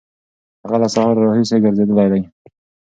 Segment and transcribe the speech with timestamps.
[0.63, 2.21] هغه له سهاره راهیسې ګرځېدلی دی.